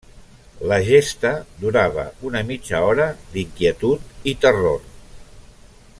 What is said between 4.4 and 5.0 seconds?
terror.